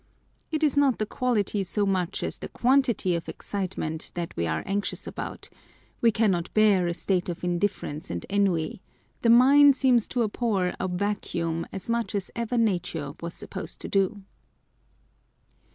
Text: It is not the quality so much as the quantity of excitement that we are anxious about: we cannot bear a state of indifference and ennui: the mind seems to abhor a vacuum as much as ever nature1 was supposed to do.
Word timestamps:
It 0.51 0.63
is 0.63 0.75
not 0.75 0.97
the 0.97 1.05
quality 1.05 1.63
so 1.63 1.85
much 1.85 2.23
as 2.23 2.39
the 2.39 2.47
quantity 2.49 3.13
of 3.13 3.29
excitement 3.29 4.09
that 4.15 4.35
we 4.35 4.47
are 4.47 4.63
anxious 4.65 5.05
about: 5.05 5.47
we 6.01 6.09
cannot 6.11 6.51
bear 6.55 6.87
a 6.87 6.93
state 6.95 7.29
of 7.29 7.43
indifference 7.43 8.09
and 8.09 8.25
ennui: 8.27 8.81
the 9.21 9.29
mind 9.29 9.75
seems 9.75 10.07
to 10.07 10.23
abhor 10.23 10.73
a 10.79 10.87
vacuum 10.87 11.67
as 11.71 11.87
much 11.87 12.15
as 12.15 12.31
ever 12.35 12.55
nature1 12.57 13.21
was 13.21 13.35
supposed 13.35 13.79
to 13.81 13.87
do. 13.87 14.23